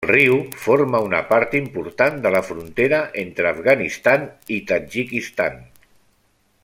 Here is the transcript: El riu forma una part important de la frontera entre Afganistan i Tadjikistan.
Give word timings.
El 0.05 0.09
riu 0.11 0.37
forma 0.61 1.01
una 1.07 1.19
part 1.33 1.53
important 1.59 2.17
de 2.23 2.31
la 2.35 2.41
frontera 2.47 3.03
entre 3.25 3.51
Afganistan 3.51 4.25
i 4.57 4.59
Tadjikistan. 4.73 5.63